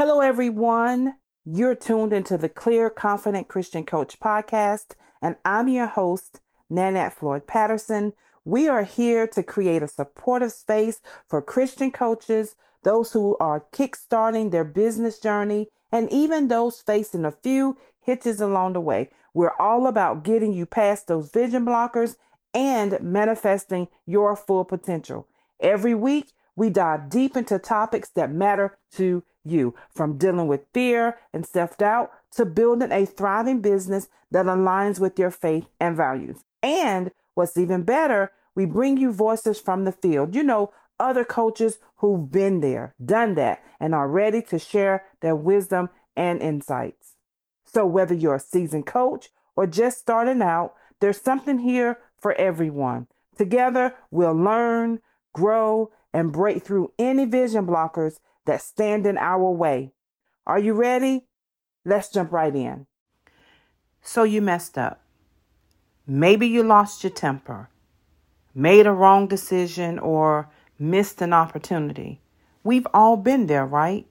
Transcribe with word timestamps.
everyone. 0.00 1.16
You're 1.44 1.74
tuned 1.74 2.14
into 2.14 2.38
the 2.38 2.48
Clear 2.48 2.88
Confident 2.88 3.48
Christian 3.48 3.84
Coach 3.84 4.18
podcast, 4.18 4.92
and 5.20 5.36
I'm 5.44 5.68
your 5.68 5.88
host, 5.88 6.40
Nanette 6.70 7.12
Floyd 7.12 7.46
Patterson. 7.46 8.14
We 8.42 8.66
are 8.66 8.84
here 8.84 9.26
to 9.26 9.42
create 9.42 9.82
a 9.82 9.88
supportive 9.88 10.52
space 10.52 11.02
for 11.28 11.42
Christian 11.42 11.90
coaches, 11.90 12.56
those 12.82 13.12
who 13.12 13.36
are 13.40 13.66
kickstarting 13.74 14.50
their 14.50 14.64
business 14.64 15.18
journey, 15.18 15.68
and 15.92 16.10
even 16.10 16.48
those 16.48 16.80
facing 16.80 17.26
a 17.26 17.30
few 17.30 17.76
hitches 18.00 18.40
along 18.40 18.72
the 18.72 18.80
way. 18.80 19.10
We're 19.34 19.56
all 19.58 19.86
about 19.86 20.24
getting 20.24 20.54
you 20.54 20.64
past 20.64 21.08
those 21.08 21.30
vision 21.30 21.66
blockers 21.66 22.16
and 22.54 22.98
manifesting 23.02 23.88
your 24.06 24.34
full 24.34 24.64
potential. 24.64 25.28
Every 25.60 25.94
week, 25.94 26.32
we 26.56 26.70
dive 26.70 27.10
deep 27.10 27.36
into 27.36 27.58
topics 27.58 28.08
that 28.10 28.32
matter 28.32 28.78
to 28.92 29.24
you, 29.44 29.74
from 29.94 30.18
dealing 30.18 30.46
with 30.46 30.66
fear 30.72 31.18
and 31.32 31.46
self 31.46 31.76
doubt 31.76 32.10
to 32.32 32.44
building 32.44 32.92
a 32.92 33.06
thriving 33.06 33.60
business 33.60 34.08
that 34.30 34.46
aligns 34.46 34.98
with 34.98 35.18
your 35.18 35.30
faith 35.30 35.66
and 35.80 35.96
values. 35.96 36.44
And 36.62 37.10
what's 37.34 37.56
even 37.56 37.82
better, 37.82 38.32
we 38.54 38.64
bring 38.64 38.96
you 38.96 39.12
voices 39.12 39.58
from 39.60 39.84
the 39.84 39.92
field. 39.92 40.34
You 40.34 40.42
know, 40.42 40.72
other 40.98 41.24
coaches 41.24 41.78
who've 41.96 42.30
been 42.30 42.60
there, 42.60 42.94
done 43.02 43.34
that, 43.34 43.62
and 43.80 43.94
are 43.94 44.08
ready 44.08 44.42
to 44.42 44.58
share 44.58 45.04
their 45.20 45.34
wisdom 45.34 45.88
and 46.16 46.40
insights. 46.42 47.14
So, 47.64 47.86
whether 47.86 48.14
you're 48.14 48.34
a 48.34 48.40
seasoned 48.40 48.86
coach 48.86 49.30
or 49.56 49.66
just 49.66 49.98
starting 49.98 50.42
out, 50.42 50.74
there's 51.00 51.20
something 51.20 51.60
here 51.60 51.98
for 52.18 52.34
everyone. 52.34 53.06
Together, 53.36 53.94
we'll 54.10 54.34
learn, 54.34 55.00
grow, 55.32 55.90
and 56.12 56.32
break 56.32 56.62
through 56.62 56.92
any 56.98 57.24
vision 57.24 57.66
blockers 57.66 58.18
that 58.50 58.60
stand 58.60 59.06
in 59.06 59.16
our 59.16 59.48
way. 59.48 59.92
Are 60.44 60.58
you 60.58 60.72
ready? 60.72 61.26
Let's 61.84 62.10
jump 62.10 62.32
right 62.32 62.54
in. 62.54 62.86
So, 64.02 64.24
you 64.24 64.42
messed 64.42 64.76
up. 64.76 65.02
Maybe 66.04 66.48
you 66.48 66.64
lost 66.64 67.04
your 67.04 67.12
temper, 67.12 67.68
made 68.52 68.88
a 68.88 68.92
wrong 68.92 69.28
decision, 69.28 70.00
or 70.00 70.50
missed 70.80 71.22
an 71.22 71.32
opportunity. 71.32 72.20
We've 72.64 72.88
all 72.92 73.16
been 73.16 73.46
there, 73.46 73.64
right? 73.64 74.08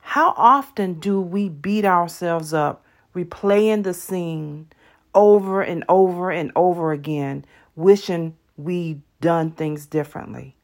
How 0.00 0.34
often 0.36 1.00
do 1.00 1.18
we 1.18 1.48
beat 1.48 1.86
ourselves 1.86 2.52
up, 2.52 2.84
replaying 3.14 3.84
the 3.84 3.94
scene 3.94 4.68
over 5.14 5.62
and 5.62 5.82
over 5.88 6.30
and 6.30 6.52
over 6.54 6.92
again, 6.92 7.46
wishing 7.74 8.36
we'd 8.58 9.00
done 9.22 9.52
things 9.52 9.86
differently? 9.86 10.57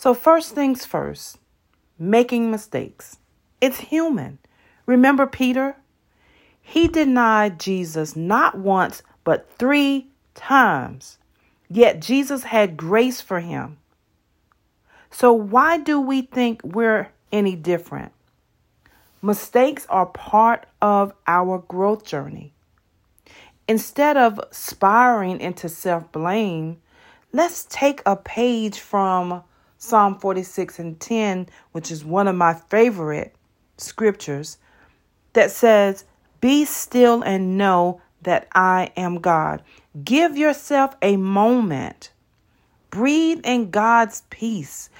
So, 0.00 0.14
first 0.14 0.54
things 0.54 0.84
first, 0.84 1.38
making 1.98 2.52
mistakes. 2.52 3.18
It's 3.60 3.80
human. 3.80 4.38
Remember 4.86 5.26
Peter? 5.26 5.74
He 6.62 6.86
denied 6.86 7.58
Jesus 7.58 8.14
not 8.14 8.56
once, 8.56 9.02
but 9.24 9.50
three 9.58 10.06
times. 10.36 11.18
Yet 11.68 12.00
Jesus 12.00 12.44
had 12.44 12.76
grace 12.76 13.20
for 13.20 13.40
him. 13.40 13.78
So, 15.10 15.32
why 15.32 15.78
do 15.78 16.00
we 16.00 16.22
think 16.22 16.62
we're 16.62 17.08
any 17.32 17.56
different? 17.56 18.12
Mistakes 19.20 19.84
are 19.90 20.06
part 20.06 20.66
of 20.80 21.12
our 21.26 21.58
growth 21.58 22.04
journey. 22.04 22.52
Instead 23.66 24.16
of 24.16 24.40
spiraling 24.52 25.40
into 25.40 25.68
self 25.68 26.12
blame, 26.12 26.80
let's 27.32 27.66
take 27.68 28.00
a 28.06 28.14
page 28.14 28.78
from 28.78 29.42
Psalm 29.78 30.18
46 30.18 30.78
and 30.80 30.98
10, 31.00 31.48
which 31.72 31.90
is 31.90 32.04
one 32.04 32.28
of 32.28 32.34
my 32.34 32.54
favorite 32.54 33.34
scriptures, 33.76 34.58
that 35.32 35.50
says, 35.50 36.04
Be 36.40 36.64
still 36.64 37.22
and 37.22 37.56
know 37.56 38.00
that 38.22 38.48
I 38.54 38.90
am 38.96 39.20
God. 39.20 39.62
Give 40.04 40.36
yourself 40.36 40.96
a 41.00 41.16
moment. 41.16 42.10
Breathe 42.90 43.40
in 43.44 43.70
God's 43.70 44.22
peace 44.30 44.90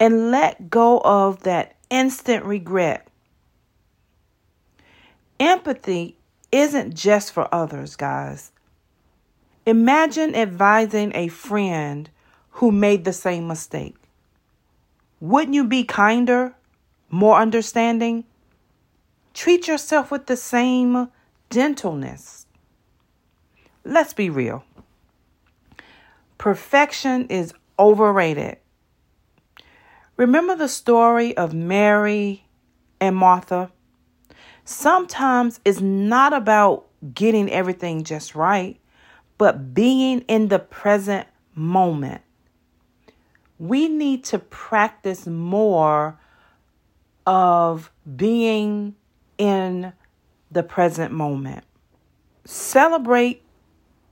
and 0.00 0.30
let 0.30 0.70
go 0.70 1.00
of 1.04 1.42
that 1.42 1.76
instant 1.90 2.44
regret. 2.44 3.06
Empathy 5.38 6.16
isn't 6.50 6.94
just 6.94 7.32
for 7.32 7.52
others, 7.52 7.96
guys. 7.96 8.52
Imagine 9.66 10.34
advising 10.34 11.12
a 11.14 11.28
friend 11.28 12.08
who 12.54 12.70
made 12.70 13.04
the 13.04 13.12
same 13.12 13.48
mistake. 13.48 13.96
Wouldn't 15.18 15.54
you 15.54 15.64
be 15.64 15.82
kinder, 15.82 16.54
more 17.10 17.36
understanding? 17.36 18.24
Treat 19.32 19.66
yourself 19.66 20.12
with 20.12 20.26
the 20.26 20.36
same 20.36 21.08
gentleness. 21.50 22.46
Let's 23.84 24.12
be 24.12 24.30
real. 24.30 24.64
Perfection 26.38 27.26
is 27.26 27.52
overrated. 27.76 28.58
Remember 30.16 30.54
the 30.54 30.68
story 30.68 31.36
of 31.36 31.52
Mary 31.52 32.46
and 33.00 33.16
Martha? 33.16 33.72
Sometimes 34.64 35.58
it's 35.64 35.80
not 35.80 36.32
about 36.32 36.86
getting 37.12 37.50
everything 37.50 38.04
just 38.04 38.36
right, 38.36 38.78
but 39.38 39.74
being 39.74 40.20
in 40.28 40.48
the 40.48 40.60
present 40.60 41.26
moment 41.56 42.22
we 43.58 43.88
need 43.88 44.24
to 44.24 44.38
practice 44.38 45.26
more 45.26 46.18
of 47.26 47.90
being 48.16 48.94
in 49.38 49.92
the 50.50 50.62
present 50.62 51.12
moment. 51.12 51.64
Celebrate 52.44 53.42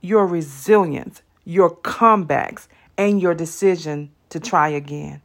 your 0.01 0.25
resilience, 0.25 1.21
your 1.45 1.75
comebacks, 1.75 2.67
and 2.97 3.21
your 3.21 3.33
decision 3.33 4.11
to 4.29 4.39
try 4.39 4.69
again. 4.69 5.21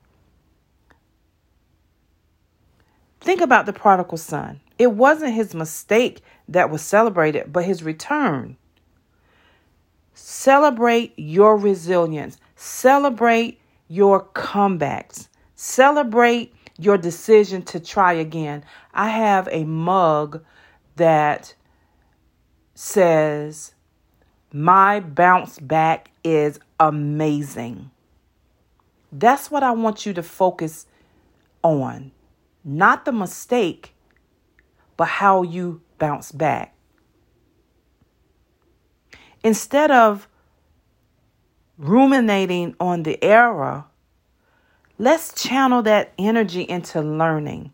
Think 3.21 3.41
about 3.41 3.67
the 3.67 3.73
prodigal 3.73 4.19
son. 4.19 4.61
It 4.79 4.93
wasn't 4.93 5.35
his 5.35 5.55
mistake 5.55 6.23
that 6.49 6.71
was 6.71 6.83
celebrated, 6.83 7.53
but 7.53 7.65
his 7.65 7.83
return. 7.83 8.57
Celebrate 10.15 11.13
your 11.17 11.57
resilience. 11.57 12.39
Celebrate 12.55 13.61
your 13.89 14.25
comebacks. 14.25 15.29
Celebrate 15.57 16.55
your 16.79 16.97
decision 16.97 17.63
to 17.63 17.81
try 17.81 18.13
again. 18.13 18.65
I 18.95 19.09
have 19.09 19.49
a 19.51 19.65
mug 19.65 20.45
that 20.97 21.55
says, 22.75 23.75
My 24.53 25.01
bounce 25.01 25.59
back 25.59 26.11
is 26.23 26.61
amazing. 26.79 27.91
That's 29.11 29.51
what 29.51 29.63
I 29.63 29.73
want 29.73 30.07
you 30.07 30.13
to 30.13 30.23
focus 30.23 30.87
on. 31.63 32.13
Not 32.65 33.05
the 33.05 33.13
mistake, 33.13 33.95
but 34.97 35.09
how 35.09 35.43
you 35.43 35.81
bounce 35.99 36.31
back. 36.31 36.75
Instead 39.43 39.91
of 39.91 40.29
ruminating 41.79 42.75
on 42.81 43.05
the 43.05 43.23
error, 43.23 43.85
let's 44.99 45.33
channel 45.41 45.83
that 45.83 46.13
energy 46.19 46.63
into 46.63 47.01
learning. 47.01 47.73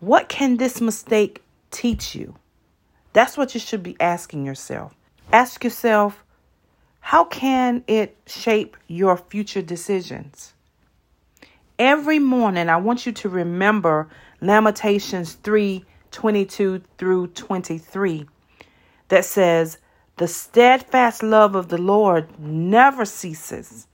What 0.00 0.28
can 0.28 0.58
this 0.58 0.80
mistake 0.80 1.42
teach 1.70 2.14
you? 2.14 2.36
That's 3.12 3.36
what 3.36 3.54
you 3.54 3.60
should 3.60 3.82
be 3.82 3.96
asking 3.98 4.44
yourself. 4.44 4.94
Ask 5.32 5.64
yourself, 5.64 6.22
how 7.00 7.24
can 7.24 7.82
it 7.86 8.16
shape 8.26 8.76
your 8.86 9.16
future 9.16 9.62
decisions? 9.62 10.52
Every 11.78 12.18
morning, 12.18 12.68
I 12.68 12.76
want 12.76 13.06
you 13.06 13.12
to 13.12 13.28
remember 13.28 14.08
Lamentations 14.40 15.34
3 15.34 15.84
22 16.12 16.82
through 16.96 17.26
23 17.28 18.26
that 19.08 19.24
says, 19.24 19.78
the 20.16 20.28
steadfast 20.28 21.22
love 21.22 21.54
of 21.54 21.68
the 21.68 21.78
Lord 21.78 22.40
never 22.40 23.04
ceases. 23.04 23.86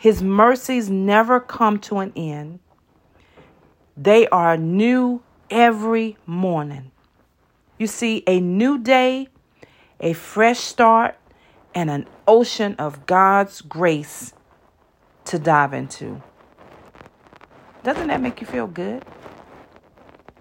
His 0.00 0.22
mercies 0.22 0.88
never 0.88 1.40
come 1.40 1.78
to 1.80 1.98
an 1.98 2.14
end. 2.16 2.60
They 3.98 4.26
are 4.28 4.56
new 4.56 5.20
every 5.50 6.16
morning. 6.24 6.90
You 7.76 7.86
see, 7.86 8.24
a 8.26 8.40
new 8.40 8.78
day, 8.78 9.28
a 10.00 10.14
fresh 10.14 10.58
start, 10.60 11.18
and 11.74 11.90
an 11.90 12.06
ocean 12.26 12.76
of 12.78 13.04
God's 13.04 13.60
grace 13.60 14.32
to 15.26 15.38
dive 15.38 15.74
into. 15.74 16.22
Doesn't 17.82 18.08
that 18.08 18.22
make 18.22 18.40
you 18.40 18.46
feel 18.46 18.68
good? 18.68 19.04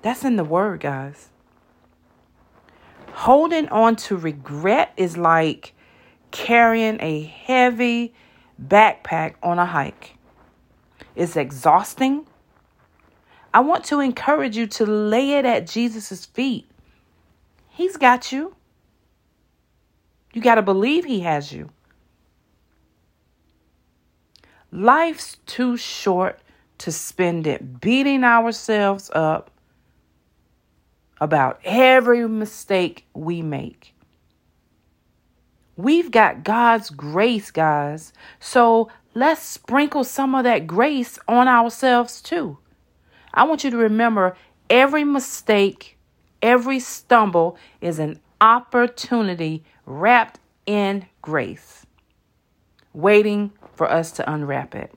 That's 0.04 0.24
in 0.24 0.38
the 0.38 0.46
Word, 0.46 0.80
guys. 0.80 1.32
Holding 3.12 3.68
on 3.68 3.98
to 3.98 4.16
regret 4.16 4.94
is 4.96 5.18
like 5.18 5.74
carrying 6.32 6.98
a 7.02 7.24
heavy 7.24 8.14
backpack 8.60 9.36
on 9.42 9.60
a 9.60 9.66
hike. 9.66 10.18
It's 11.16 11.36
exhausting. 11.36 12.26
I 13.54 13.62
want 13.62 13.84
to 13.86 14.00
encourage 14.00 14.56
you 14.56 14.68
to 14.68 14.86
lay 14.86 15.32
it 15.32 15.46
at 15.46 15.68
Jesus' 15.68 16.26
feet. 16.26 16.70
He's 17.70 17.98
got 17.98 18.32
you. 18.32 18.56
You 20.34 20.42
got 20.42 20.56
to 20.56 20.62
believe 20.62 21.06
He 21.06 21.22
has 21.22 21.52
you. 21.52 21.70
Life's 24.72 25.38
too 25.46 25.78
short 25.78 26.40
to 26.78 26.92
spend 26.92 27.48
it 27.48 27.82
beating 27.82 28.24
ourselves 28.24 29.10
up 29.14 29.50
about 31.20 31.60
every 31.64 32.28
mistake 32.28 33.06
we 33.14 33.42
make. 33.42 33.94
We've 35.80 36.12
got 36.12 36.44
God's 36.44 36.90
grace, 36.90 37.52
guys. 37.52 38.12
So 38.42 38.90
let's 39.16 39.42
sprinkle 39.42 40.04
some 40.04 40.36
of 40.36 40.44
that 40.44 40.68
grace 40.68 41.18
on 41.26 41.48
ourselves 41.48 42.22
too. 42.22 42.58
I 43.34 43.46
want 43.46 43.64
you 43.64 43.72
to 43.72 43.78
remember 43.78 44.36
every 44.70 45.06
mistake, 45.06 45.98
every 46.42 46.81
stumble 46.81 47.58
is 47.80 47.98
an 47.98 48.20
opportunity 48.42 49.64
wrapped 49.86 50.42
in 50.66 51.06
grace, 51.22 51.86
waiting 52.92 53.54
for 53.74 53.90
us 53.90 54.12
to 54.12 54.30
unwrap 54.30 54.75
it. 54.75 54.94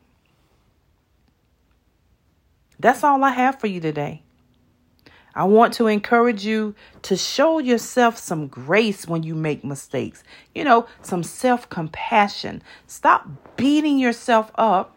That's 2.81 3.05
all 3.05 3.23
I 3.23 3.31
have 3.31 3.61
for 3.61 3.69
you 3.69 3.79
today. 3.79 4.25
I 5.35 5.45
want 5.45 5.75
to 5.75 5.87
encourage 5.87 6.45
you 6.45 6.75
to 7.03 7.17
show 7.17 7.59
yourself 7.59 8.19
some 8.19 8.49
grace 8.49 9.07
when 9.07 9.23
you 9.23 9.35
make 9.35 9.65
mistakes. 9.65 10.23
You 10.55 10.65
know, 10.65 10.87
some 11.01 11.23
self 11.23 11.69
compassion. 11.69 12.63
Stop 12.87 13.29
beating 13.57 13.99
yourself 13.99 14.51
up 14.57 14.97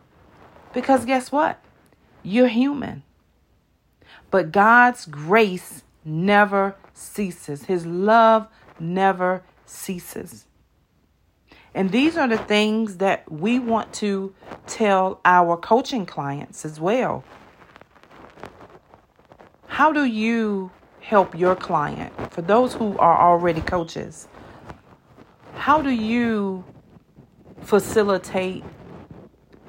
because 0.74 1.06
guess 1.06 1.32
what? 1.32 1.60
You're 2.24 2.48
human. 2.48 3.04
But 4.30 4.52
God's 4.52 5.06
grace 5.06 5.84
never 6.04 6.76
ceases, 6.94 7.66
His 7.66 7.86
love 7.86 8.48
never 8.80 9.44
ceases. 9.66 10.46
And 11.74 11.92
these 11.92 12.16
are 12.16 12.28
the 12.28 12.38
things 12.38 12.98
that 12.98 13.30
we 13.30 13.60
want 13.60 13.94
to 13.96 14.34
tell 14.66 15.20
our 15.26 15.58
coaching 15.58 16.06
clients 16.06 16.64
as 16.64 16.80
well. 16.80 17.24
How 19.76 19.92
do 19.92 20.06
you 20.06 20.72
help 21.02 21.38
your 21.38 21.54
client? 21.54 22.14
For 22.32 22.42
those 22.42 22.74
who 22.74 22.98
are 22.98 23.30
already 23.30 23.60
coaches, 23.60 24.30
how 25.54 25.82
do 25.82 25.90
you 25.90 26.64
facilitate 27.60 28.64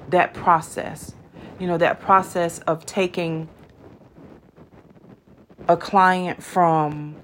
that 0.09 0.33
process? 0.33 1.13
You 1.59 1.67
know, 1.67 1.77
that 1.79 1.99
process 1.99 2.59
of 2.59 2.85
taking 2.85 3.49
a 5.67 5.75
client 5.75 6.41
from 6.41 7.17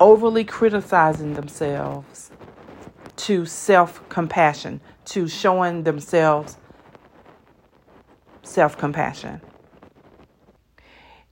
overly 0.00 0.42
criticizing 0.42 1.34
themselves 1.34 2.32
to 3.14 3.46
self 3.46 4.08
compassion, 4.08 4.80
to 5.04 5.28
showing 5.28 5.84
themselves 5.84 6.56
self 8.42 8.76
compassion. 8.76 9.40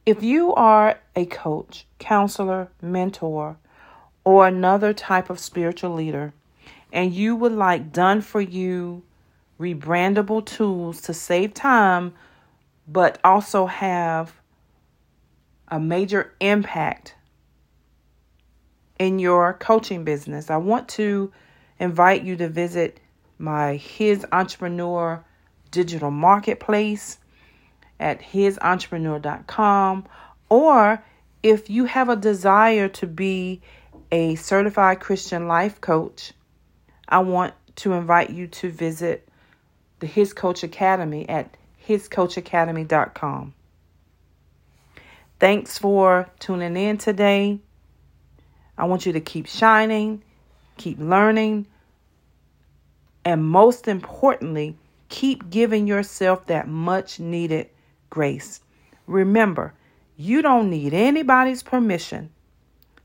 If 0.06 0.22
you 0.22 0.54
are 0.54 1.00
a 1.16 1.26
coach, 1.26 1.84
counselor, 1.98 2.68
mentor, 2.80 3.56
or 4.22 4.46
another 4.46 4.94
type 4.94 5.30
of 5.30 5.40
spiritual 5.40 5.94
leader, 5.94 6.32
and 6.92 7.12
you 7.12 7.34
would 7.34 7.50
like 7.50 7.92
done 7.92 8.20
for 8.20 8.40
you 8.40 9.02
rebrandable 9.58 10.46
tools 10.46 11.00
to 11.02 11.12
save 11.12 11.54
time, 11.54 12.14
but 12.86 13.18
also 13.24 13.66
have 13.66 14.34
a 15.66 15.80
major 15.80 16.34
impact 16.38 17.16
in 19.00 19.18
your 19.18 19.54
coaching 19.54 20.04
business, 20.04 20.50
I 20.50 20.56
want 20.56 20.88
to 20.90 21.32
invite 21.80 22.22
you 22.22 22.36
to 22.36 22.48
visit 22.48 23.00
my 23.38 23.74
His 23.74 24.24
Entrepreneur 24.30 25.24
digital 25.72 26.12
marketplace 26.12 27.18
at 27.98 28.20
hisentrepreneur.com 28.20 30.06
or 30.48 31.02
if 31.42 31.70
you 31.70 31.84
have 31.84 32.08
a 32.08 32.16
desire 32.16 32.88
to 32.88 33.06
be 33.06 33.60
a 34.10 34.34
certified 34.36 35.00
Christian 35.00 35.48
life 35.48 35.80
coach, 35.80 36.32
I 37.08 37.20
want 37.20 37.54
to 37.76 37.92
invite 37.92 38.30
you 38.30 38.46
to 38.48 38.70
visit 38.70 39.28
the 40.00 40.06
His 40.06 40.32
Coach 40.32 40.62
Academy 40.62 41.28
at 41.28 41.56
hiscoachacademy.com. 41.86 43.54
Thanks 45.38 45.78
for 45.78 46.28
tuning 46.38 46.76
in 46.76 46.98
today. 46.98 47.60
I 48.78 48.84
want 48.84 49.06
you 49.06 49.12
to 49.12 49.20
keep 49.20 49.46
shining, 49.46 50.22
keep 50.76 50.98
learning, 50.98 51.66
and 53.24 53.44
most 53.44 53.88
importantly, 53.88 54.76
keep 55.08 55.50
giving 55.50 55.86
yourself 55.86 56.46
that 56.46 56.68
much 56.68 57.20
needed 57.20 57.68
grace. 58.16 58.60
Remember, 59.06 59.74
you 60.16 60.40
don't 60.40 60.70
need 60.70 60.94
anybody's 60.94 61.62
permission 61.62 62.30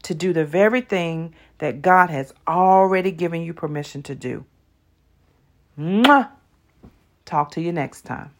to 0.03 0.15
do 0.15 0.31
the 0.31 0.45
very 0.45 0.79
thing 0.79 1.35
that 1.57 1.81
God 1.81 2.09
has 2.09 2.33
already 2.47 3.11
given 3.11 3.41
you 3.41 3.53
permission 3.53 4.01
to 4.03 4.15
do. 4.15 4.45
Mwah! 5.77 6.29
Talk 7.25 7.51
to 7.51 7.61
you 7.61 7.73
next 7.73 8.03
time. 8.03 8.31